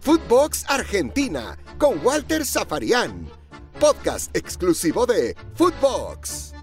Footbox 0.00 0.64
Argentina 0.68 1.56
con 1.78 1.98
Walter 2.04 2.44
Zafarian. 2.44 3.26
Podcast 3.80 4.34
exclusivo 4.36 5.04
de 5.04 5.34
Footbox. 5.54 6.54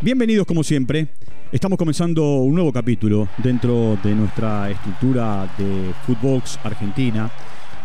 Bienvenidos 0.00 0.46
como 0.46 0.62
siempre. 0.62 1.08
Estamos 1.50 1.78
comenzando 1.78 2.22
un 2.38 2.54
nuevo 2.54 2.72
capítulo 2.72 3.28
dentro 3.38 3.96
de 4.02 4.14
nuestra 4.14 4.70
estructura 4.70 5.52
de 5.58 5.92
Footbox 6.06 6.58
Argentina 6.62 7.30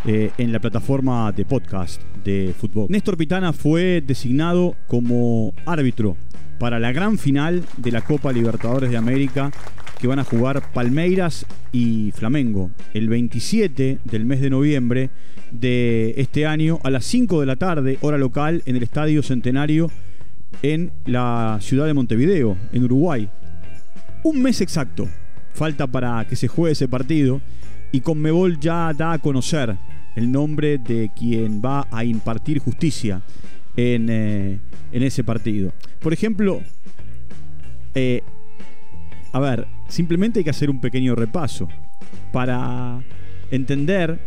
eh, 0.06 0.32
en 0.38 0.52
la 0.52 0.60
plataforma 0.60 1.32
de 1.32 1.46
podcast 1.46 2.02
de 2.24 2.54
Footbox. 2.58 2.90
Néstor 2.90 3.18
Pitana 3.18 3.54
fue 3.54 4.02
designado 4.06 4.76
como 4.88 5.54
árbitro 5.66 6.16
para 6.60 6.80
la 6.80 6.92
gran 6.92 7.18
final 7.18 7.64
de 7.78 7.92
la 7.92 8.02
Copa 8.02 8.32
Libertadores 8.32 8.90
de 8.90 8.98
América 8.98 9.52
que 10.00 10.08
van 10.08 10.20
a 10.20 10.24
jugar 10.24 10.72
Palmeiras 10.74 11.46
y 11.72 12.12
Flamengo 12.12 12.72
el 12.94 13.10
27 13.10 14.00
del 14.04 14.26
mes 14.26 14.42
de 14.42 14.50
noviembre 14.50 15.10
de 15.52 16.14
este 16.18 16.46
año 16.46 16.80
a 16.84 16.90
las 16.90 17.06
5 17.06 17.40
de 17.40 17.46
la 17.46 17.56
tarde, 17.56 17.98
hora 18.02 18.18
local, 18.18 18.64
en 18.66 18.76
el 18.76 18.84
Estadio 18.84 19.24
Centenario 19.24 19.92
en 20.62 20.92
la 21.06 21.58
ciudad 21.62 21.86
de 21.86 21.94
Montevideo, 21.94 22.58
en 22.72 22.84
Uruguay. 22.84 23.30
Un 24.24 24.42
mes 24.42 24.62
exacto 24.62 25.08
falta 25.54 25.88
para 25.88 26.26
que 26.26 26.36
se 26.36 26.48
juegue 26.48 26.72
ese 26.72 26.88
partido 26.88 27.42
y 27.92 28.02
Conmebol 28.02 28.60
ya 28.60 28.94
da 28.94 29.14
a 29.14 29.20
conocer 29.20 29.76
el 30.16 30.32
nombre 30.32 30.78
de 30.78 31.12
quien 31.16 31.62
va 31.62 31.88
a 31.92 32.04
impartir 32.04 32.60
justicia 32.60 33.22
en, 33.76 34.08
eh, 34.10 34.60
en 34.92 35.04
ese 35.04 35.24
partido. 35.24 35.74
Por 36.00 36.14
ejemplo, 36.14 36.62
eh, 37.96 38.22
a 39.32 39.40
ver, 39.40 39.68
simplemente 39.88 40.40
hay 40.40 40.44
que 40.44 40.50
hacer 40.50 40.70
un 40.70 40.82
pequeño 40.82 41.16
repaso 41.16 41.68
para 42.32 43.02
entender 43.52 44.20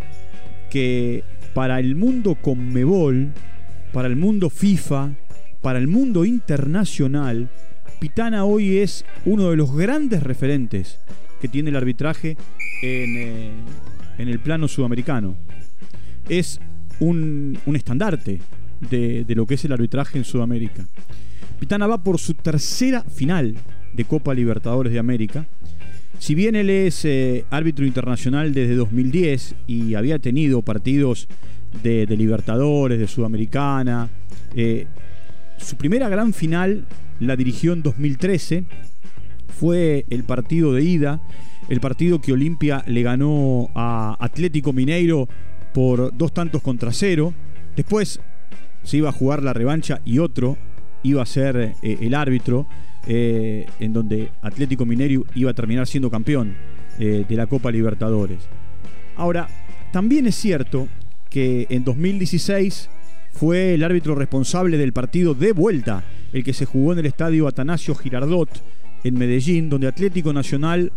que 0.70 1.24
para 1.54 1.80
el 1.80 1.96
mundo 1.96 2.36
Conmebol, 2.40 3.32
para 3.92 4.08
el 4.08 4.16
mundo 4.16 4.48
FIFA, 4.48 5.10
para 5.60 5.78
el 5.78 5.88
mundo 5.88 6.24
internacional, 6.24 7.50
Pitana 8.00 8.44
hoy 8.44 8.78
es 8.78 9.04
uno 9.24 9.50
de 9.50 9.56
los 9.56 9.76
grandes 9.76 10.22
referentes 10.22 10.98
que 11.40 11.48
tiene 11.48 11.70
el 11.70 11.76
arbitraje 11.76 12.36
en, 12.82 13.16
eh, 13.16 13.50
en 14.18 14.28
el 14.28 14.40
plano 14.40 14.66
sudamericano. 14.66 15.36
Es 16.28 16.60
un, 17.00 17.58
un 17.66 17.76
estandarte 17.76 18.40
de, 18.90 19.24
de 19.24 19.34
lo 19.34 19.46
que 19.46 19.54
es 19.54 19.64
el 19.64 19.72
arbitraje 19.72 20.18
en 20.18 20.24
Sudamérica. 20.24 20.84
Pitana 21.58 21.86
va 21.86 22.02
por 22.02 22.18
su 22.18 22.34
tercera 22.34 23.02
final 23.02 23.56
de 23.92 24.04
Copa 24.04 24.34
Libertadores 24.34 24.92
de 24.92 24.98
América. 24.98 25.46
Si 26.18 26.34
bien 26.34 26.54
él 26.54 26.70
es 26.70 27.04
eh, 27.04 27.44
árbitro 27.50 27.86
internacional 27.86 28.54
desde 28.54 28.74
2010 28.74 29.54
y 29.66 29.94
había 29.94 30.18
tenido 30.18 30.62
partidos 30.62 31.28
de, 31.82 32.06
Libertadores, 32.16 32.98
de 32.98 33.08
Sudamericana, 33.08 34.08
eh, 34.54 34.86
su 35.56 35.76
primera 35.76 36.08
gran 36.08 36.32
final 36.32 36.86
la 37.18 37.36
dirigió 37.36 37.72
en 37.72 37.82
2013. 37.82 38.64
Fue 39.58 40.04
el 40.10 40.24
partido 40.24 40.72
de 40.72 40.82
ida, 40.82 41.20
el 41.68 41.80
partido 41.80 42.20
que 42.20 42.32
Olimpia 42.32 42.84
le 42.86 43.02
ganó 43.02 43.70
a 43.74 44.16
Atlético 44.20 44.72
Mineiro 44.72 45.28
por 45.72 46.16
dos 46.16 46.32
tantos 46.32 46.62
contra 46.62 46.92
cero. 46.92 47.32
Después 47.76 48.20
se 48.82 48.96
iba 48.96 49.08
a 49.08 49.12
jugar 49.12 49.42
la 49.42 49.52
revancha 49.52 50.00
y 50.04 50.18
otro 50.18 50.56
iba 51.02 51.22
a 51.22 51.26
ser 51.26 51.74
eh, 51.82 51.98
el 52.00 52.14
árbitro, 52.14 52.66
eh, 53.06 53.66
en 53.80 53.92
donde 53.92 54.30
Atlético 54.42 54.86
Mineiro 54.86 55.24
iba 55.34 55.50
a 55.50 55.54
terminar 55.54 55.86
siendo 55.86 56.10
campeón 56.10 56.54
eh, 56.98 57.24
de 57.28 57.36
la 57.36 57.46
Copa 57.46 57.70
Libertadores. 57.70 58.38
Ahora, 59.16 59.48
también 59.92 60.26
es 60.26 60.36
cierto 60.36 60.88
que 61.28 61.66
en 61.70 61.84
2016 61.84 62.88
fue 63.32 63.74
el 63.74 63.82
árbitro 63.82 64.14
responsable 64.14 64.76
del 64.76 64.92
partido 64.92 65.34
de 65.34 65.52
vuelta, 65.52 66.04
el 66.32 66.44
que 66.44 66.52
se 66.52 66.66
jugó 66.66 66.92
en 66.92 67.00
el 67.00 67.06
estadio 67.06 67.48
Atanasio 67.48 67.94
Girardot 67.94 68.48
en 69.04 69.18
Medellín, 69.18 69.68
donde 69.68 69.88
Atlético 69.88 70.32
Nacional 70.32 70.92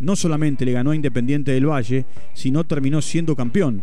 no 0.00 0.16
solamente 0.16 0.64
le 0.64 0.72
ganó 0.72 0.92
a 0.92 0.96
Independiente 0.96 1.52
del 1.52 1.66
Valle, 1.66 2.06
sino 2.34 2.64
terminó 2.64 3.02
siendo 3.02 3.36
campeón 3.36 3.82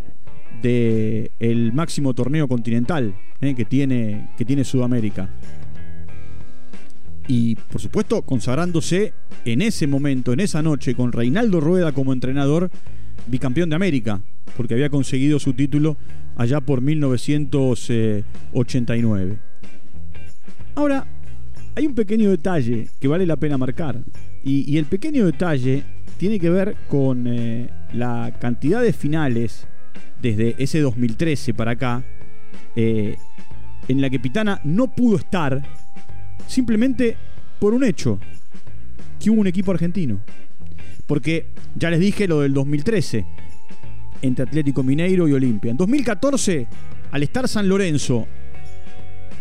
del 0.62 1.32
el 1.40 1.72
máximo 1.74 2.14
torneo 2.14 2.48
continental 2.48 3.16
eh, 3.42 3.56
que, 3.56 3.66
tiene, 3.66 4.30
que 4.38 4.46
tiene 4.46 4.64
Sudamérica. 4.64 5.30
Y 7.28 7.56
por 7.56 7.82
supuesto 7.82 8.22
consagrándose 8.22 9.14
en 9.46 9.62
ese 9.62 9.88
momento, 9.88 10.32
en 10.34 10.40
esa 10.40 10.62
noche, 10.62 10.94
con 10.96 11.12
Reinaldo 11.12 11.60
Rueda 11.60 11.92
como 11.92 12.14
entrenador, 12.14 12.70
bicampeón 13.28 13.70
de 13.70 13.76
América, 13.76 14.22
porque 14.56 14.76
había 14.76 14.90
conseguido 14.90 15.40
su 15.40 15.54
título 15.54 15.98
allá 16.36 16.62
por 16.62 16.82
1989. 16.82 19.40
Ahora, 20.76 21.08
hay 21.76 21.88
un 21.88 21.96
pequeño 21.96 22.30
detalle 22.30 22.90
que 23.00 23.08
vale 23.08 23.26
la 23.26 23.38
pena 23.38 23.58
marcar. 23.58 24.04
Y 24.44 24.78
el 24.78 24.86
pequeño 24.86 25.26
detalle 25.26 25.84
tiene 26.18 26.40
que 26.40 26.50
ver 26.50 26.76
con 26.88 27.28
eh, 27.28 27.70
la 27.94 28.34
cantidad 28.40 28.82
de 28.82 28.94
finales 28.94 29.68
desde 30.22 30.56
ese 30.58 30.80
2013 30.80 31.54
para 31.54 31.72
acá, 31.72 32.04
eh, 32.76 33.18
en 33.88 34.02
la 34.02 34.10
que 34.10 34.20
Pitana 34.20 34.62
no 34.64 34.94
pudo 34.94 35.18
estar 35.18 35.62
simplemente 36.48 37.18
por 37.60 37.74
un 37.74 37.84
hecho, 37.84 38.20
que 39.20 39.30
hubo 39.30 39.42
un 39.42 39.48
equipo 39.48 39.72
argentino. 39.72 40.20
Porque 41.08 41.48
ya 41.76 41.90
les 41.90 42.00
dije 42.00 42.28
lo 42.28 42.42
del 42.42 42.54
2013, 42.54 43.26
entre 44.22 44.44
Atlético 44.44 44.84
Mineiro 44.84 45.28
y 45.28 45.34
Olimpia. 45.34 45.72
En 45.72 45.78
2014, 45.78 46.68
al 47.12 47.24
estar 47.24 47.48
San 47.48 47.70
Lorenzo, 47.70 48.28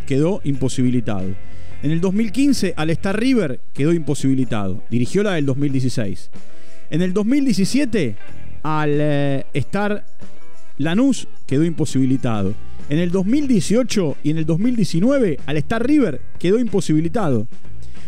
quedó 0.06 0.40
imposibilitado. 0.44 1.28
En 1.82 1.90
el 1.90 2.00
2015, 2.00 2.74
al 2.76 2.90
estar 2.90 3.18
River, 3.18 3.60
quedó 3.72 3.92
imposibilitado. 3.92 4.82
Dirigió 4.90 5.22
la 5.22 5.34
del 5.34 5.46
2016. 5.46 6.30
En 6.94 7.02
el 7.02 7.12
2017, 7.12 8.14
al 8.62 8.90
eh, 9.00 9.46
estar 9.52 10.04
Lanús, 10.78 11.26
quedó 11.44 11.64
imposibilitado. 11.64 12.54
En 12.88 13.00
el 13.00 13.10
2018 13.10 14.18
y 14.22 14.30
en 14.30 14.38
el 14.38 14.46
2019, 14.46 15.40
al 15.44 15.56
estar 15.56 15.84
River, 15.84 16.20
quedó 16.38 16.60
imposibilitado. 16.60 17.48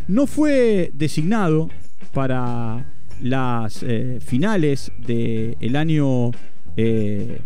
No 0.06 0.28
fue 0.28 0.92
designado 0.94 1.68
para 2.14 2.86
las 3.20 3.82
eh, 3.82 4.20
finales 4.24 4.92
del 5.04 5.74
año 5.74 6.30
eh, 6.76 7.40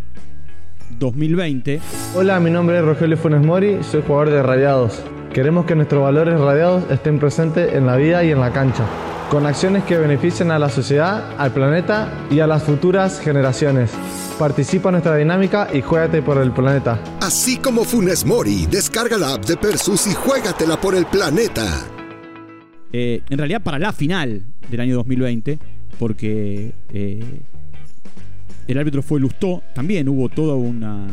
2020. 0.99 1.81
Hola, 2.17 2.39
mi 2.39 2.51
nombre 2.51 2.81
es 2.81 2.85
Rogelio 2.85 3.17
Funes 3.17 3.41
Mori, 3.41 3.79
soy 3.81 4.03
jugador 4.07 4.29
de 4.29 4.43
Radiados. 4.43 5.03
Queremos 5.33 5.65
que 5.65 5.75
nuestros 5.75 6.03
valores 6.03 6.39
radiados 6.39 6.85
estén 6.91 7.19
presentes 7.19 7.73
en 7.73 7.87
la 7.87 7.97
vida 7.97 8.23
y 8.25 8.31
en 8.31 8.41
la 8.41 8.53
cancha, 8.53 8.85
con 9.31 9.47
acciones 9.47 9.85
que 9.85 9.97
beneficien 9.97 10.51
a 10.51 10.59
la 10.59 10.69
sociedad, 10.69 11.37
al 11.39 11.53
planeta 11.53 12.27
y 12.33 12.41
a 12.41 12.49
las 12.49 12.65
futuras 12.65 13.21
generaciones. 13.21 13.93
Participa 14.37 14.89
en 14.89 14.95
nuestra 14.95 15.15
dinámica 15.15 15.69
y 15.73 15.83
juégate 15.83 16.21
por 16.21 16.37
el 16.39 16.51
planeta. 16.51 17.01
Así 17.21 17.57
como 17.57 17.85
Funes 17.85 18.27
Mori, 18.27 18.67
descarga 18.67 19.17
la 19.17 19.35
app 19.35 19.45
de 19.45 19.57
Persus 19.57 20.09
y 20.09 20.15
juégatela 20.15 20.81
por 20.81 20.97
el 20.97 21.07
planeta. 21.07 21.65
Eh, 22.93 23.23
en 23.31 23.39
realidad 23.39 23.63
para 23.63 23.79
la 23.79 23.93
final 23.93 24.47
del 24.69 24.81
año 24.81 24.97
2020, 24.97 25.61
porque 25.97 26.73
eh, 26.93 27.41
el 28.67 28.79
árbitro 28.79 29.01
fue 29.01 29.21
Lustó, 29.21 29.63
también 29.75 30.09
hubo 30.09 30.29
toda 30.29 30.57
una, 30.57 31.07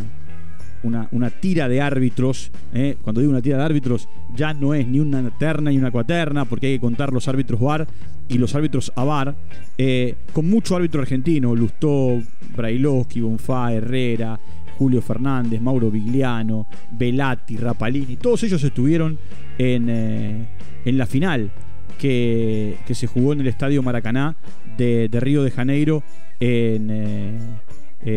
una, 0.84 1.08
una 1.12 1.30
tira 1.30 1.68
de 1.68 1.82
árbitros. 1.82 2.52
eh. 2.74 2.98
Cuando 3.02 3.22
digo 3.22 3.32
una 3.32 3.42
tira 3.42 3.58
de 3.58 3.64
árbitros, 3.64 4.08
ya 4.36 4.54
no 4.54 4.74
es 4.74 4.88
ni 4.88 5.00
una 5.00 5.30
terna 5.38 5.72
ni 5.72 5.78
una 5.78 5.92
cuaterna, 5.92 6.46
porque 6.46 6.68
hay 6.68 6.74
que 6.76 6.82
contar 6.82 7.12
los 7.14 7.28
árbitros 7.28 7.60
VAR 7.60 7.88
y 8.28 8.38
los 8.38 8.56
árbitros 8.56 8.92
a 8.96 9.04
VAR, 9.04 9.36
eh, 9.78 10.16
con 10.34 10.50
mucho 10.50 10.76
árbitro 10.76 11.02
argentino, 11.02 11.56
Lustó, 11.56 12.20
Brailovsky, 12.56 13.22
Bonfá, 13.22 13.74
Herrera, 13.74 14.40
Julio 14.78 15.02
Fernández, 15.02 15.62
Mauro 15.62 15.90
Vigliano, 15.90 16.68
Velati, 16.91 17.58
Rapalini, 17.58 18.18
todos 18.18 18.44
ellos 18.44 18.64
estuvieron 18.64 19.18
en, 19.58 19.90
eh, 19.90 20.47
en 20.85 20.97
la 20.97 21.06
final 21.06 21.52
que, 21.97 22.78
que 22.85 22.94
se 22.94 23.08
jugó 23.08 23.34
en 23.34 23.41
el 23.41 23.47
Estadio 23.47 23.82
Maracaná 23.82 24.35
de, 24.78 25.09
de 25.09 25.20
Río 25.20 25.44
de 25.44 25.52
Janeiro 25.52 26.03
en 26.40 27.58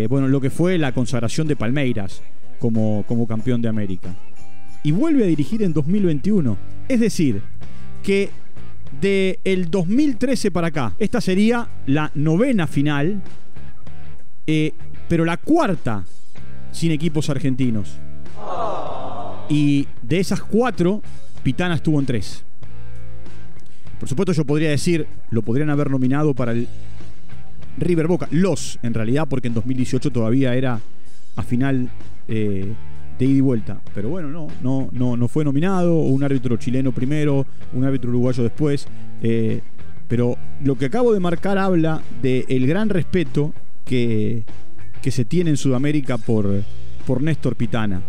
bueno, 0.08 0.28
lo 0.28 0.40
que 0.40 0.50
fue 0.50 0.76
la 0.76 0.92
consagración 0.92 1.48
de 1.48 1.56
Palmeiras 1.56 2.22
como, 2.60 3.04
como 3.08 3.26
campeón 3.26 3.60
de 3.62 3.68
América. 3.68 4.14
Y 4.82 4.92
vuelve 4.92 5.24
a 5.24 5.26
dirigir 5.26 5.62
en 5.62 5.72
2021. 5.72 6.56
Es 6.88 7.00
decir, 7.00 7.42
que 8.02 8.30
de 9.00 9.40
el 9.44 9.70
2013 9.70 10.50
para 10.50 10.68
acá, 10.68 10.94
esta 10.98 11.20
sería 11.20 11.68
la 11.86 12.10
novena 12.14 12.66
final, 12.66 13.22
eh, 14.46 14.72
pero 15.08 15.24
la 15.24 15.36
cuarta 15.36 16.04
sin 16.72 16.92
equipos 16.92 17.30
argentinos. 17.30 17.96
Y 19.48 19.88
de 20.02 20.20
esas 20.20 20.40
cuatro, 20.42 21.02
Pitana 21.42 21.74
estuvo 21.74 21.98
en 21.98 22.06
tres. 22.06 22.44
Por 23.98 24.08
supuesto 24.08 24.32
yo 24.32 24.44
podría 24.44 24.70
decir, 24.70 25.06
lo 25.30 25.42
podrían 25.42 25.70
haber 25.70 25.90
nominado 25.90 26.34
para 26.34 26.52
el 26.52 26.68
River 27.76 28.06
Boca, 28.06 28.28
los 28.30 28.78
en 28.82 28.94
realidad, 28.94 29.26
porque 29.28 29.48
en 29.48 29.54
2018 29.54 30.10
todavía 30.10 30.54
era 30.54 30.80
a 31.36 31.42
final 31.42 31.90
eh, 32.28 32.72
de 33.18 33.24
ida 33.24 33.38
y 33.38 33.40
vuelta. 33.40 33.80
Pero 33.94 34.08
bueno, 34.08 34.28
no, 34.30 34.48
no, 34.62 34.88
no, 34.92 35.16
no 35.16 35.28
fue 35.28 35.44
nominado, 35.44 36.00
un 36.00 36.22
árbitro 36.22 36.56
chileno 36.56 36.92
primero, 36.92 37.46
un 37.72 37.84
árbitro 37.84 38.10
uruguayo 38.10 38.42
después. 38.42 38.86
Eh, 39.22 39.60
pero 40.08 40.36
lo 40.64 40.76
que 40.76 40.86
acabo 40.86 41.12
de 41.12 41.20
marcar 41.20 41.58
habla 41.58 42.02
del 42.22 42.66
gran 42.66 42.88
respeto 42.88 43.52
que, 43.84 44.42
que 45.02 45.10
se 45.10 45.24
tiene 45.24 45.50
en 45.50 45.56
Sudamérica 45.56 46.18
por, 46.18 46.64
por 47.06 47.22
Néstor 47.22 47.56
Pitana. 47.56 48.02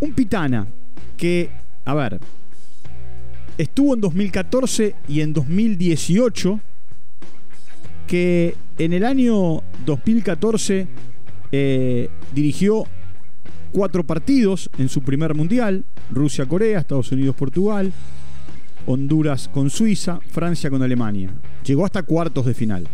Un 0.00 0.12
Pitana 0.12 0.66
que, 1.16 1.50
a 1.84 1.94
ver, 1.94 2.20
estuvo 3.58 3.94
en 3.94 4.00
2014 4.00 4.94
y 5.08 5.20
en 5.20 5.32
2018, 5.32 6.60
que 8.06 8.54
en 8.78 8.92
el 8.92 9.04
año 9.04 9.62
2014 9.84 10.86
eh, 11.50 12.10
dirigió 12.34 12.84
cuatro 13.72 14.04
partidos 14.04 14.70
en 14.78 14.88
su 14.88 15.02
primer 15.02 15.34
mundial, 15.34 15.84
Rusia-Corea, 16.10 16.80
Estados 16.80 17.12
Unidos-Portugal, 17.12 17.92
Honduras 18.86 19.48
con 19.48 19.70
Suiza, 19.70 20.20
Francia 20.30 20.70
con 20.70 20.82
Alemania. 20.82 21.30
Llegó 21.64 21.84
hasta 21.84 22.02
cuartos 22.02 22.46
de 22.46 22.54
final, 22.54 22.86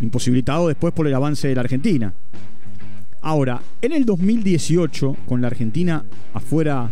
imposibilitado 0.00 0.68
después 0.68 0.92
por 0.92 1.06
el 1.06 1.14
avance 1.14 1.48
de 1.48 1.54
la 1.54 1.62
Argentina. 1.62 2.12
Ahora, 3.22 3.60
en 3.82 3.92
el 3.92 4.04
2018, 4.04 5.16
con 5.26 5.40
la 5.40 5.48
Argentina 5.48 6.04
afuera 6.32 6.90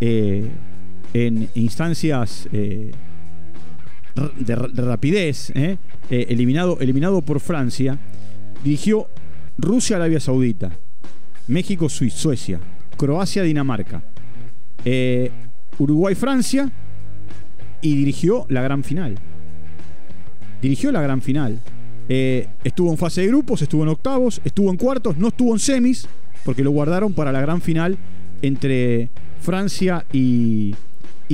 eh, 0.00 0.48
en 1.12 1.48
instancias 1.54 2.48
eh, 2.52 2.92
de, 4.38 4.54
rapidez, 4.56 5.52
eliminado, 6.10 6.78
eliminado 6.80 7.22
por 7.22 7.38
Francia, 7.38 7.98
dirigió 8.64 9.06
Rusia-Arabia 9.60 10.20
Saudita, 10.20 10.70
México-Suecia, 11.48 12.60
Croacia-Dinamarca, 12.96 14.02
Uruguay-Francia 15.78 16.70
y 17.80 17.96
dirigió 17.96 18.46
la 18.48 18.62
gran 18.62 18.84
final. 18.84 19.16
Dirigió 20.60 20.92
la 20.92 21.00
gran 21.00 21.22
final. 21.22 21.58
Eh, 22.08 22.48
estuvo 22.64 22.90
en 22.90 22.98
fase 22.98 23.22
de 23.22 23.28
grupos, 23.28 23.62
estuvo 23.62 23.82
en 23.82 23.88
octavos, 23.88 24.40
estuvo 24.44 24.70
en 24.70 24.76
cuartos, 24.76 25.16
no 25.16 25.28
estuvo 25.28 25.52
en 25.52 25.58
semis, 25.58 26.06
porque 26.44 26.64
lo 26.64 26.70
guardaron 26.70 27.12
para 27.12 27.32
la 27.32 27.40
gran 27.40 27.60
final 27.60 27.96
entre 28.42 29.08
Francia 29.40 30.04
y, 30.12 30.74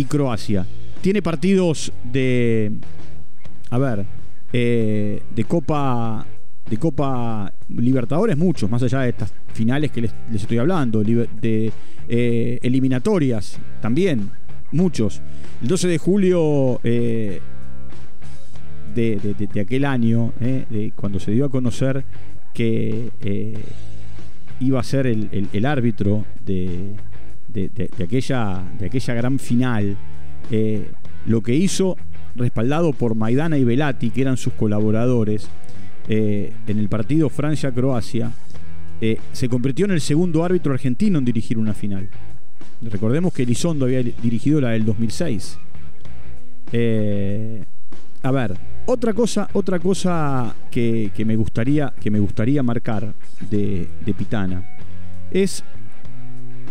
Croacia. 0.09 0.67
Tiene 1.01 1.23
partidos 1.23 1.93
de. 2.05 2.73
A 3.71 3.79
ver. 3.79 4.07
Eh, 4.53 5.23
de 5.35 5.45
Copa. 5.45 6.27
De 6.69 6.77
Copa 6.79 7.53
Libertadores, 7.69 8.37
muchos, 8.37 8.71
más 8.71 8.83
allá 8.83 9.01
de 9.01 9.11
estas 9.11 9.33
finales 9.53 9.91
que 9.91 10.03
les, 10.03 10.15
estoy 10.35 10.59
hablando. 10.59 11.03
De 11.03 11.73
eh, 12.09 12.59
eliminatorias, 12.63 13.59
también, 13.81 14.31
muchos. 14.73 15.23
El 15.63 15.69
12 15.69 15.89
de 15.89 15.99
julio 15.99 16.81
de, 18.97 19.61
aquel 19.61 19.85
año, 19.85 20.33
eh, 20.41 20.65
de 20.69 20.93
cuando 20.97 21.21
se 21.21 21.31
dio 21.31 21.47
a 21.47 21.51
conocer 21.51 22.05
que 22.55 23.11
eh, 23.21 23.55
iba 24.61 24.81
a 24.81 24.83
ser 24.83 25.07
el, 25.07 25.67
árbitro 25.67 26.25
de, 26.45 26.95
aquella, 28.03 28.63
de 28.79 28.87
aquella 28.87 29.15
gran 29.15 29.39
final, 29.39 29.97
eh, 30.51 30.89
lo 31.27 31.43
que 31.43 31.55
hizo, 31.55 31.97
respaldado 32.35 32.93
por 32.93 33.15
Maidana 33.15 33.59
y 33.59 33.65
Velati, 33.65 34.11
que 34.11 34.23
eran 34.23 34.37
sus 34.37 34.55
colaboradores, 34.55 35.49
en 36.09 36.79
el 36.79 36.89
partido 36.89 37.29
Francia-Croacia, 37.29 38.33
se 39.33 39.49
convirtió 39.49 39.85
en 39.87 39.93
el 39.93 40.01
segundo 40.01 40.45
árbitro 40.45 40.73
argentino 40.73 41.19
en 41.19 41.25
dirigir 41.25 41.59
una 41.59 41.75
final. 41.75 42.09
Recordemos 42.83 43.33
que 43.33 43.43
Elizondo 43.43 43.87
había 43.87 44.03
dirigido 44.03 44.61
la 44.61 44.71
del 44.71 44.85
2006. 44.85 45.59
a 48.23 48.31
ver, 48.31 48.57
otra 48.89 49.13
cosa, 49.13 49.49
otra 49.53 49.81
cosa 49.81 50.55
que, 50.71 51.11
me, 51.27 51.35
gustaría, 51.35 51.93
que 52.01 52.09
me 52.09 52.21
gustaría 52.21 52.63
marcar 52.63 53.15
de, 53.51 53.89
Pitana 54.17 54.65
es 55.33 55.65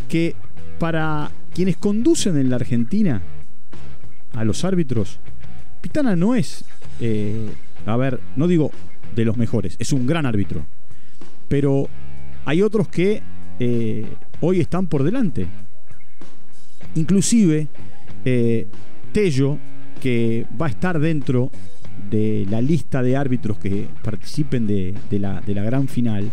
que 0.07 0.33
para 0.79 1.29
quienes 1.53 1.75
conducen 1.75 2.37
en 2.37 2.49
la 2.49 2.55
Argentina 2.55 3.21
a 4.33 4.45
los 4.45 4.63
árbitros, 4.63 5.19
Pitana 5.81 6.15
no 6.15 6.35
es, 6.35 6.63
eh, 7.01 7.49
a 7.85 7.97
ver, 7.97 8.21
no 8.37 8.47
digo 8.47 8.71
de 9.15 9.25
los 9.25 9.37
mejores, 9.37 9.75
es 9.79 9.93
un 9.93 10.05
gran 10.05 10.25
árbitro, 10.25 10.65
pero 11.47 11.87
hay 12.45 12.61
otros 12.61 12.87
que 12.87 13.21
eh, 13.59 14.05
hoy 14.41 14.59
están 14.59 14.87
por 14.87 15.03
delante. 15.03 15.47
Inclusive, 16.95 17.67
eh, 18.23 18.67
Tello, 19.11 19.57
que 20.01 20.45
va 20.59 20.67
a 20.67 20.69
estar 20.69 20.99
dentro 20.99 21.51
de 22.09 22.45
la 22.49 22.61
lista 22.61 23.01
de 23.01 23.15
árbitros 23.15 23.57
que 23.57 23.87
participen 24.03 24.67
de, 24.67 24.95
la, 25.11 25.41
gran 25.41 25.87
final. 25.87 26.31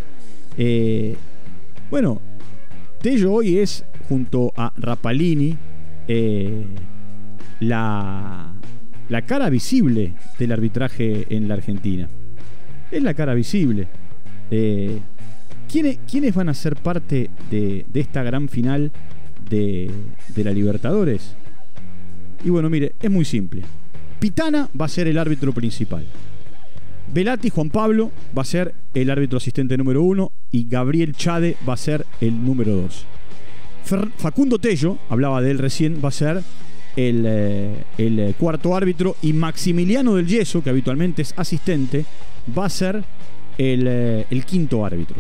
Eh, 0.59 1.17
bueno, 1.91 2.21
Tello 3.01 3.33
hoy 3.33 3.59
es, 3.59 3.85
junto 4.09 4.53
a 4.57 4.73
Rapalini, 4.77 5.57
la, 7.61 8.55
la 9.09 9.23
cara 9.23 9.49
visible 9.49 10.15
del 10.39 10.53
arbitraje 10.53 11.27
en 11.31 11.49
la 11.49 11.55
Argentina. 11.55 12.09
Es 12.93 13.03
la 13.03 13.15
cara 13.15 13.35
visible. 13.35 13.89
Eh, 14.51 15.01
¿quiénes, 15.69 16.35
van 16.35 16.51
a 16.51 16.55
ser 16.55 16.77
parte 16.77 17.31
de, 17.51 17.87
de 17.91 18.01
esta 18.01 18.23
gran 18.23 18.49
final 18.49 18.93
de, 19.49 19.91
de 20.29 20.45
la 20.45 20.53
Libertadores? 20.53 21.35
Y 22.45 22.51
bueno, 22.51 22.69
mire, 22.69 22.93
es 23.01 23.11
muy 23.11 23.25
simple. 23.25 23.63
Pitana 24.21 24.69
va 24.79 24.85
a 24.85 24.89
ser 24.89 25.09
el 25.09 25.17
árbitro 25.17 25.53
principal. 25.53 26.05
Velati 27.13 27.51
Juan 27.51 27.71
Pablo 27.71 28.11
va 28.37 28.43
a 28.43 28.45
ser 28.45 28.75
el 28.95 29.11
árbitro 29.11 29.39
asistente 29.39 29.77
número 29.77 30.03
uno 30.03 30.33
y 30.51 30.69
Gabriel 30.69 31.15
Chade 31.15 31.57
va 31.69 31.75
a 31.75 31.79
ser 31.79 32.07
el 32.21 32.45
número 32.45 32.77
dos. 32.77 33.07
Facundo 34.17 34.59
Tello, 34.59 34.99
hablaba 35.09 35.43
de 35.43 35.51
él 35.51 35.59
recién, 35.59 36.01
va 36.03 36.09
a 36.09 36.13
ser 36.13 36.43
el, 36.97 37.25
eh, 37.27 37.85
eh, 37.99 38.35
cuarto 38.39 38.77
árbitro 38.77 39.17
y 39.23 39.33
Maximiliano 39.33 40.17
del 40.17 40.27
Yeso, 40.27 40.63
que 40.63 40.71
habitualmente 40.71 41.23
es 41.23 41.35
asistente, 41.37 42.05
va 42.57 42.67
a 42.67 42.71
ser 42.71 43.03
el, 43.59 43.85
eh, 43.87 44.43
quinto 44.47 44.85
árbitro. 44.85 45.17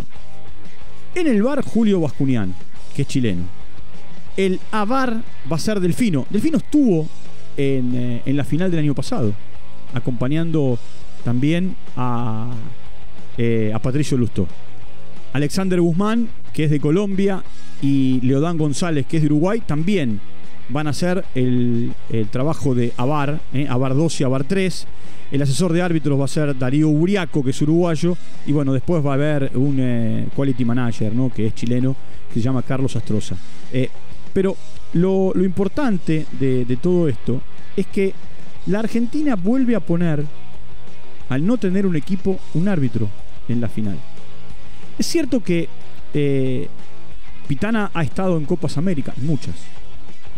En 1.14 1.26
el 1.26 1.42
bar 1.42 1.62
Julio 1.62 2.00
Bascunián, 2.00 2.54
que 2.94 3.02
es 3.02 3.08
chileno. 3.08 3.44
El 4.37 4.61
AVAR 4.70 5.23
va 5.50 5.56
a 5.56 5.58
ser 5.58 5.78
Delfino. 5.78 6.26
Delfino 6.30 6.56
estuvo 6.56 7.06
en, 7.56 8.23
la 8.25 8.44
final 8.44 8.70
del 8.70 8.80
año 8.80 8.94
pasado, 8.94 9.35
acompañando 9.92 10.78
también 11.23 11.76
a, 11.97 12.50
a 13.75 13.78
Patricio 13.78 14.16
Lustó. 14.16 14.49
Alexander 15.35 15.80
Guzmán, 15.82 16.28
que 16.54 16.64
es 16.64 16.70
de 16.70 16.80
Colombia, 16.80 17.44
y 17.82 18.20
Leodán 18.23 18.56
González, 18.56 19.04
que 19.06 19.18
es 19.18 19.23
de 19.23 19.26
Uruguay, 19.26 19.61
también 19.66 20.20
van 20.69 20.87
a 20.87 20.90
hacer 20.90 21.25
el, 21.35 21.92
trabajo 22.31 22.75
de 22.75 22.92
AVAR, 22.97 23.40
eh, 23.52 23.66
AVAR 23.69 23.95
2 23.95 24.21
y 24.21 24.25
AVAR 24.25 24.45
3. 24.45 24.87
El 25.33 25.42
asesor 25.42 25.73
de 25.73 25.83
árbitros 25.83 26.21
va 26.21 26.26
a 26.26 26.28
ser 26.28 26.59
Darío 26.59 26.88
Uriaco, 26.88 27.42
que 27.42 27.50
es 27.50 27.62
uruguayo, 27.62 28.16
y 28.47 28.52
bueno, 28.52 28.73
después 28.73 29.04
va 29.04 29.12
a 29.12 29.14
haber 29.14 29.50
un 29.54 29.76
eh, 29.78 30.28
quality 30.37 30.64
manager, 30.64 31.14
¿no? 31.14 31.31
que 31.31 31.47
es 31.47 31.54
chileno, 31.54 31.97
que 32.28 32.35
se 32.35 32.40
llama 32.40 32.62
Carlos 32.62 32.97
Astroza. 32.97 33.37
pero 34.33 34.57
lo, 34.95 35.33
importante 35.37 36.26
de, 36.38 36.78
todo 36.81 37.09
esto 37.09 37.40
es 37.76 37.87
que 37.87 38.12
la 38.66 38.81
Argentina 38.81 39.37
vuelve 39.37 39.75
a 39.75 39.81
poner, 39.81 40.25
al 41.28 41.47
no 41.47 41.57
tener 41.57 41.87
un 41.87 41.97
equipo, 41.97 42.38
un 42.54 42.69
árbitro 42.69 43.09
en 43.49 43.61
la 43.61 43.69
final. 43.69 43.99
Es 44.99 45.07
cierto 45.07 45.42
que 45.42 45.69
eh, 46.12 46.69
Pitana 47.49 47.90
ha 47.95 48.02
estado 48.02 48.37
en 48.37 48.45
Copas 48.45 48.76
América, 48.76 49.14
muchas. 49.16 49.54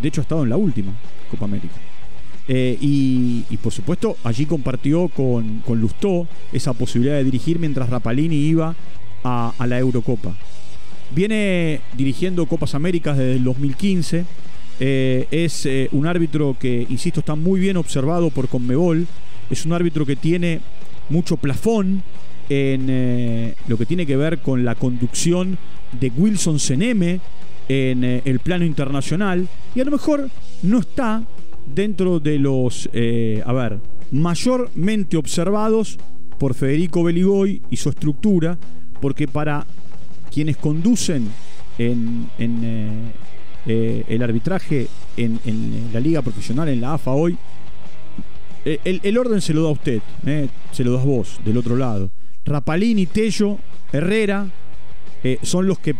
De 0.00 0.08
hecho, 0.08 0.20
ha 0.20 0.22
estado 0.22 0.42
en 0.42 0.50
la 0.50 0.56
última 0.56 0.92
Copa 1.30 1.44
América. 1.44 1.74
Eh, 2.46 2.76
y, 2.80 3.56
por 3.62 3.72
supuesto, 3.72 4.16
allí 4.22 4.44
compartió 4.44 5.08
con, 5.08 5.60
con 5.60 5.80
Lustó 5.80 6.26
esa 6.52 6.74
posibilidad 6.74 7.16
de 7.16 7.24
dirigir 7.24 7.58
mientras 7.58 7.88
Rapalini 7.88 8.36
iba 8.36 8.74
a, 9.22 9.54
la 9.66 9.78
Eurocopa. 9.78 10.34
Viene 11.14 11.80
dirigiendo 11.96 12.44
Copas 12.46 12.74
Américas 12.74 13.16
desde 13.16 13.36
el 13.36 13.44
2015 13.44 14.24
eh, 14.80 15.26
es 15.30 15.66
eh, 15.66 15.88
un 15.92 16.06
árbitro 16.06 16.56
que, 16.58 16.86
insisto, 16.90 17.20
está 17.20 17.34
muy 17.34 17.60
bien 17.60 17.76
observado 17.76 18.30
por 18.30 18.48
Conmebol. 18.48 19.06
Es 19.48 19.64
un 19.64 19.72
árbitro 19.72 20.04
que 20.04 20.16
tiene 20.16 20.60
mucho 21.08 21.36
plafón 21.36 22.02
en 22.50 23.54
lo 23.68 23.78
que 23.78 23.86
tiene 23.86 24.04
que 24.04 24.16
ver 24.16 24.40
con 24.40 24.66
la 24.66 24.74
conducción 24.74 25.56
de 25.98 26.12
Wilson 26.14 26.58
Seneme 26.58 27.20
en 27.68 28.04
el 28.04 28.40
plano 28.40 28.64
internacional. 28.64 29.48
Y 29.74 29.80
a 29.80 29.84
lo 29.84 29.90
mejor 29.90 30.28
no 30.62 30.80
está 30.80 31.22
dentro 31.66 32.20
de 32.20 32.38
los, 32.38 32.88
a 32.92 33.52
ver, 33.52 33.80
mayormente 34.10 35.16
observados 35.16 35.98
por 36.38 36.54
Federico 36.54 37.02
Beligoy 37.02 37.62
y 37.70 37.76
su 37.76 37.88
estructura, 37.88 38.58
porque 39.00 39.26
para 39.28 39.66
quienes 40.32 40.56
conducen 40.56 41.28
en, 41.78 42.28
eh, 42.38 42.88
eh, 43.66 44.04
el 44.08 44.22
arbitraje 44.22 44.88
en, 45.16 45.90
la 45.92 46.00
liga 46.00 46.22
profesional, 46.22 46.68
en 46.68 46.80
la 46.80 46.94
AFA 46.94 47.12
hoy, 47.12 47.36
eh, 48.64 48.78
el, 48.84 49.18
orden 49.18 49.40
se 49.40 49.52
lo 49.52 49.62
da 49.62 49.68
a 49.68 49.72
usted, 49.72 50.00
se 50.72 50.84
lo 50.84 50.92
das 50.92 51.04
vos, 51.04 51.40
del 51.44 51.56
otro 51.56 51.76
lado. 51.76 52.10
Rapalini, 52.44 53.06
Tello, 53.06 53.58
Herrera 53.92 54.46
son 55.42 55.66
los 55.66 55.78
que 55.78 55.94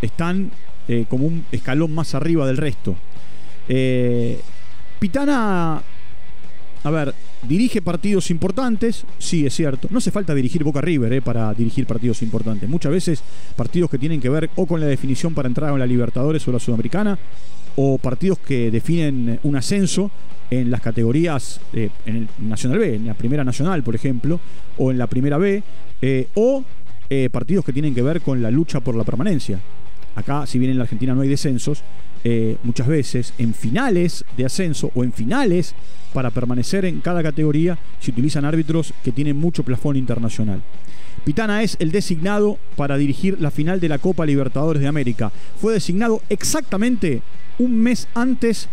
están 0.00 0.52
como 1.08 1.26
un 1.26 1.44
escalón 1.52 1.94
más 1.94 2.14
arriba 2.14 2.46
del 2.46 2.56
resto. 2.56 2.96
Pitana, 4.98 5.82
a 6.82 6.90
ver, 6.90 7.14
dirige 7.42 7.82
partidos 7.82 8.30
importantes, 8.30 9.04
sí, 9.18 9.46
es 9.46 9.54
cierto. 9.54 9.88
No 9.90 9.98
hace 9.98 10.10
falta 10.10 10.34
dirigir 10.34 10.64
Boca 10.64 10.80
River 10.80 11.12
eh, 11.12 11.22
para 11.22 11.52
dirigir 11.54 11.86
partidos 11.86 12.22
importantes. 12.22 12.68
Muchas 12.68 12.92
veces 12.92 13.22
partidos 13.56 13.90
que 13.90 13.98
tienen 13.98 14.20
que 14.20 14.28
ver 14.28 14.50
o 14.56 14.66
con 14.66 14.80
la 14.80 14.86
definición 14.86 15.34
para 15.34 15.48
entrar 15.48 15.72
a 15.72 15.78
la 15.78 15.86
Libertadores 15.86 16.46
o 16.46 16.52
la 16.52 16.58
Sudamericana, 16.58 17.18
o 17.76 17.98
partidos 17.98 18.38
que 18.38 18.70
definen 18.70 19.40
un 19.42 19.56
ascenso 19.56 20.10
en 20.50 20.70
las 20.70 20.80
categorías, 20.80 21.60
eh, 21.72 21.90
en 22.06 22.16
el 22.16 22.28
Nacional 22.38 22.78
B, 22.78 22.96
en 22.96 23.06
la 23.06 23.14
Primera 23.14 23.44
Nacional, 23.44 23.82
por 23.82 23.94
ejemplo, 23.94 24.40
o 24.78 24.90
en 24.90 24.98
la 24.98 25.06
Primera 25.06 25.38
B, 25.38 25.62
eh, 26.02 26.28
o 26.34 26.64
partidos 27.32 27.64
que 27.64 27.72
tienen 27.72 27.92
que 27.92 28.02
ver 28.02 28.20
con 28.20 28.40
la 28.40 28.52
lucha 28.52 28.78
por 28.78 28.94
la 28.94 29.02
permanencia. 29.02 29.58
Acá, 30.14 30.46
si 30.46 30.58
bien 30.58 30.70
en 30.70 30.78
la 30.78 30.84
Argentina 30.84 31.14
no 31.14 31.22
hay 31.22 31.28
descensos, 31.28 31.82
eh, 32.22 32.56
muchas 32.64 32.86
veces 32.86 33.32
en 33.38 33.54
finales 33.54 34.24
de 34.36 34.44
ascenso 34.44 34.90
o 34.94 35.04
en 35.04 35.12
finales 35.12 35.74
para 36.12 36.30
permanecer 36.30 36.84
en 36.84 37.00
cada 37.00 37.22
categoría 37.22 37.78
se 37.98 38.10
utilizan 38.10 38.44
árbitros 38.44 38.92
que 39.02 39.12
tienen 39.12 39.38
mucho 39.38 39.62
plafón 39.62 39.96
internacional. 39.96 40.60
Pitana 41.24 41.62
es 41.62 41.76
el 41.80 41.92
designado 41.92 42.58
para 42.76 42.96
dirigir 42.96 43.40
la 43.40 43.50
final 43.50 43.80
de 43.80 43.88
la 43.88 43.98
Copa 43.98 44.26
Libertadores 44.26 44.82
de 44.82 44.88
América. 44.88 45.32
Fue 45.60 45.72
designado 45.72 46.22
exactamente 46.28 47.22
un 47.58 47.78
mes 47.78 48.08
antes 48.14 48.68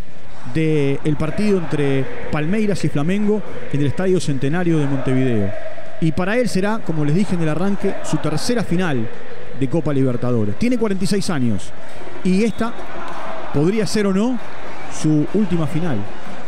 del 0.54 1.18
partido 1.18 1.58
entre 1.58 2.06
Palmeiras 2.32 2.84
y 2.86 2.90
Flamengo 2.90 3.42
en 3.72 3.82
el 3.82 3.88
Estadio 3.88 4.20
Centenario 4.20 4.78
de 4.78 4.88
Montevideo. 4.88 5.52
Y 6.00 6.12
para 6.12 6.38
él 6.38 6.48
será, 6.48 6.80
como 6.80 7.04
les 7.04 7.16
dije 7.16 7.36
en 7.36 7.42
el 7.42 7.50
arranque, 7.50 7.96
su 8.06 8.18
tercera 8.18 8.64
final 8.64 9.10
de 9.60 9.68
Copa 9.70 9.94
Libertadores. 9.94 10.58
Tiene 10.58 10.78
46 10.78 11.30
años 11.30 11.72
y 12.24 12.44
esta 12.44 12.74
podría 13.54 13.86
ser 13.86 14.08
o 14.08 14.14
no 14.14 14.40
su 14.92 15.26
última 15.34 15.68
final, 15.68 15.98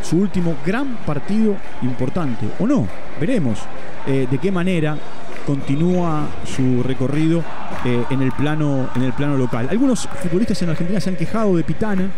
su 0.02 0.18
último 0.18 0.56
gran 0.66 0.98
partido 1.06 1.56
importante, 1.82 2.46
o 2.60 2.68
no, 2.68 2.88
veremos 3.20 3.60
eh, 4.08 4.28
de 4.30 4.38
qué 4.38 4.52
manera 4.52 4.98
continúa 5.46 6.28
su 6.46 6.84
recorrido 6.84 7.44
eh, 7.86 8.04
en, 8.10 8.22
el 8.22 8.32
plano, 8.32 8.90
en 8.96 9.04
el 9.04 9.14
plano 9.14 9.38
local. 9.38 9.68
Algunos 9.70 10.08
futbolistas 10.08 10.62
en 10.62 10.70
Argentina 10.70 11.00
se 11.00 11.10
han 11.10 11.16
quejado 11.16 11.56
de 11.56 11.64
Pitana 11.64 12.10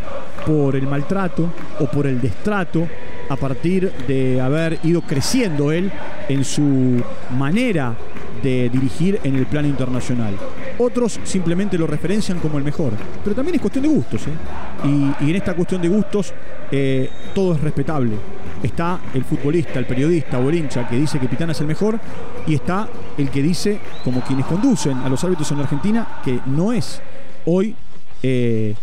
por 0.46 0.76
el 0.76 0.88
maltrato 0.88 1.50
o 1.80 1.86
por 1.86 2.08
el 2.08 2.20
destrato 2.20 2.88
a 3.30 3.36
partir 3.38 3.92
de 4.08 4.42
haber 4.42 4.80
ido 4.84 5.02
creciendo 5.02 5.72
él 5.72 5.92
en 6.28 6.44
su 6.44 7.02
manera 7.38 7.94
de 8.42 8.70
dirigir 8.70 9.20
en 9.24 9.36
el 9.36 9.46
plano 9.46 9.68
internacional. 9.68 10.36
Otros 10.78 11.20
simplemente 11.24 11.78
lo 11.78 11.88
referencian 11.88 12.40
como 12.40 12.58
el 12.58 12.64
mejor. 12.64 12.94
Pero 13.24 13.36
también 13.36 13.56
es 13.56 13.62
cuestión 13.62 13.84
de 13.84 13.90
gustos. 13.90 14.22
¿eh? 14.28 15.18
Y, 15.22 15.30
en 15.30 15.36
esta 15.36 15.54
cuestión 15.54 15.82
de 15.82 15.90
gustos 15.90 16.34
eh, 16.72 17.10
todo 17.34 17.56
es 17.56 17.62
respetable. 17.62 18.16
Está 18.64 19.00
el 19.14 19.24
futbolista, 19.24 19.80
el 19.80 19.86
periodista 19.86 20.38
o 20.40 20.50
el 20.50 20.56
hincha 20.56 20.88
que 20.88 20.96
dice 20.96 21.20
que 21.20 21.28
Pitana 21.28 21.52
es 21.52 21.62
el 21.62 21.68
mejor 21.68 22.00
y 22.46 22.54
está 22.54 22.88
el 23.18 23.30
que 23.30 23.42
dice, 23.42 23.80
como 24.04 24.22
quienes 24.22 24.46
conducen 24.46 24.98
a 25.00 25.10
los 25.10 25.24
árbitros 25.24 25.52
en 25.52 25.60
Argentina, 25.60 26.08
que 26.24 26.40
no 26.46 26.72
es 26.72 27.02
hoy 27.46 27.76
eh, 28.22 28.76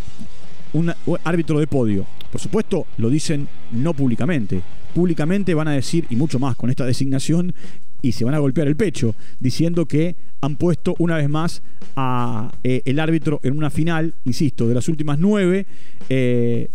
un 0.72 0.92
árbitro 1.24 1.58
de 1.60 1.66
podio. 1.66 2.06
Por 2.30 2.40
supuesto, 2.40 2.86
lo 2.98 3.08
dicen 3.08 3.48
no 3.72 3.94
públicamente. 3.94 4.60
Públicamente 4.94 5.54
van 5.54 5.68
a 5.68 5.72
decir, 5.72 6.06
y 6.10 6.16
mucho 6.16 6.38
más 6.38 6.56
con 6.56 6.70
esta 6.70 6.84
designación, 6.84 7.54
y 8.02 8.12
se 8.12 8.24
van 8.24 8.34
a 8.34 8.38
golpear 8.38 8.68
el 8.68 8.76
pecho, 8.76 9.14
diciendo 9.40 9.86
que 9.86 10.16
han 10.40 10.56
puesto 10.56 10.94
una 10.98 11.16
vez 11.16 11.28
más 11.28 11.62
a 11.96 12.52
eh, 12.62 12.82
el 12.84 13.00
árbitro 13.00 13.40
en 13.42 13.56
una 13.56 13.70
final, 13.70 14.14
insisto, 14.24 14.68
de 14.68 14.74
las 14.74 14.88
últimas 14.88 15.18
nueve, 15.18 15.66
eh, 16.08 16.68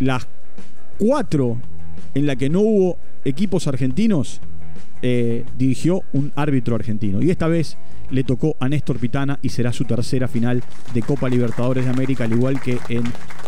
las 0.00 0.26
cuatro 0.98 1.58
en 2.14 2.26
la 2.26 2.36
que 2.36 2.48
no 2.48 2.60
hubo 2.60 2.98
equipos 3.24 3.66
argentinos, 3.66 4.40
eh, 5.02 5.44
dirigió 5.56 6.02
un 6.12 6.32
árbitro 6.36 6.74
argentino. 6.74 7.22
Y 7.22 7.30
esta 7.30 7.48
vez 7.48 7.76
le 8.10 8.24
tocó 8.24 8.56
a 8.60 8.68
Néstor 8.68 8.98
Pitana 8.98 9.38
y 9.42 9.48
será 9.48 9.72
su 9.72 9.84
tercera 9.84 10.28
final 10.28 10.62
de 10.94 11.02
Copa 11.02 11.28
Libertadores 11.28 11.84
de 11.84 11.90
América, 11.90 12.24
al 12.24 12.32
igual 12.32 12.60
que 12.60 12.78
en 12.88 13.04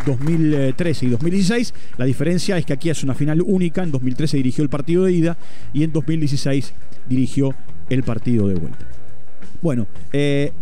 2013 0.06 1.06
y 1.06 1.08
2016. 1.10 1.74
La 1.96 2.04
diferencia 2.04 2.58
es 2.58 2.66
que 2.66 2.72
aquí 2.72 2.90
es 2.90 3.02
una 3.02 3.14
final 3.14 3.42
única. 3.42 3.82
En 3.82 3.92
2013 3.92 4.36
dirigió 4.38 4.62
el 4.62 4.70
partido 4.70 5.04
de 5.04 5.12
ida 5.12 5.36
y 5.72 5.84
en 5.84 5.92
2016 5.92 6.74
dirigió 7.08 7.54
el 7.88 8.02
partido 8.02 8.48
de 8.48 8.54
vuelta. 8.54 8.86
Bueno, 9.62 9.86
eh, 10.12 10.52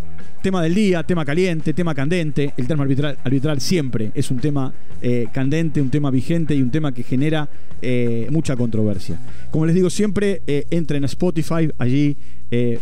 tema 0.43 0.63
del 0.63 0.75
día, 0.75 1.03
tema 1.03 1.25
caliente, 1.25 1.73
tema 1.73 1.95
candente. 1.95 2.53
El 2.57 2.67
tema 2.67 2.85
arbitral, 2.85 3.61
siempre 3.61 4.13
es 4.15 4.31
un 4.31 4.39
tema 4.39 4.73
eh, 5.03 5.27
candente, 5.33 5.81
un 5.81 5.91
tema 5.91 6.11
vigente 6.11 6.55
y 6.55 6.63
un 6.63 6.71
tema 6.71 6.93
que 6.93 7.03
genera 7.03 7.49
eh, 7.83 8.27
mucha 8.31 8.57
controversia. 8.57 9.19
Como 9.51 9.67
les 9.67 9.75
digo 9.75 9.91
siempre, 9.91 10.43
entren 10.47 11.05
a 11.05 11.07
Spotify, 11.07 11.71
allí 11.79 12.17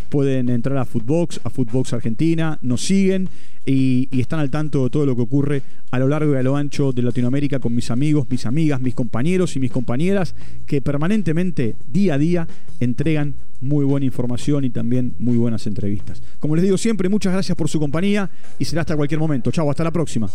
pueden 0.09 0.49
entrar 0.49 0.77
a 0.79 0.85
Footbox, 0.85 1.41
a 1.45 1.51
Footbox 1.51 1.93
Argentina, 1.93 2.59
nos 2.63 2.85
siguen 2.85 3.29
y, 3.67 4.09
están 4.21 4.41
al 4.41 4.51
tanto 4.51 4.85
de 4.85 4.91
todo 4.91 5.07
lo 5.07 5.17
que 5.17 5.23
ocurre 5.23 5.63
a 5.91 5.99
lo 5.99 6.09
largo 6.09 6.35
y 6.35 6.37
a 6.37 6.43
lo 6.43 6.57
ancho 6.57 6.93
de 6.93 7.03
Latinoamérica 7.03 7.61
con 7.61 7.75
mis 7.75 7.91
amigos, 7.91 8.27
mis 8.29 8.47
amigas, 8.47 8.81
mis 8.81 8.95
compañeros 8.95 9.57
y 9.57 9.61
mis 9.61 9.71
compañeras 9.71 10.35
que 10.67 10.83
permanentemente, 10.83 11.77
día 11.87 12.15
a 12.15 12.19
día, 12.19 12.49
entregan 12.81 13.35
muy 13.61 13.85
buena 13.85 14.07
información 14.07 14.65
y 14.65 14.71
también 14.71 15.15
muy 15.19 15.37
buenas 15.37 15.67
entrevistas. 15.67 16.23
Como 16.41 16.57
les 16.57 16.65
digo 16.65 16.77
siempre, 16.77 17.09
muchas 17.09 17.33
gracias 17.33 17.57
por 17.57 17.69
su 17.69 17.79
compañía 17.79 18.31
y 18.59 18.65
será 18.65 18.83
hasta 18.83 18.97
cualquier 18.97 19.21
momento. 19.21 19.51
Chao, 19.51 19.71
hasta 19.71 19.85
la 19.85 19.93
próxima. 19.93 20.29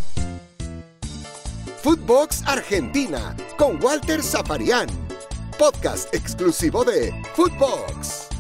Footbox 1.84 2.44
Argentina 2.46 3.36
con 3.58 3.82
Walter 3.82 4.22
Zaparián, 4.22 4.88
podcast 5.58 6.14
exclusivo 6.14 6.84
de 6.84 7.14
Footbox. 7.36 8.39